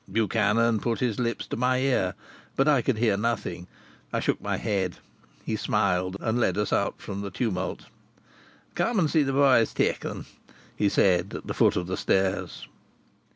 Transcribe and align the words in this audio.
Buchanan 0.11 0.79
put 0.79 0.99
his 0.99 1.19
lips 1.19 1.45
to 1.45 1.55
my 1.55 1.77
ear. 1.77 2.15
But 2.55 2.67
I 2.67 2.81
could 2.81 2.97
hear 2.97 3.15
nothing. 3.15 3.67
I 4.11 4.19
shook 4.19 4.41
my 4.41 4.57
head. 4.57 4.97
He 5.45 5.55
smiled, 5.55 6.17
and 6.19 6.39
led 6.39 6.57
us 6.57 6.73
out 6.73 6.99
from 6.99 7.21
the 7.21 7.29
tumult. 7.29 7.85
"Come 8.73 8.97
and 8.97 9.11
see 9.11 9.21
the 9.21 9.31
boys 9.31 9.75
take 9.75 9.99
them," 9.99 10.25
he 10.75 10.89
said 10.89 11.35
at 11.35 11.45
the 11.45 11.53
foot 11.53 11.75
of 11.75 11.85
the 11.85 11.97
stairs. 11.97 12.67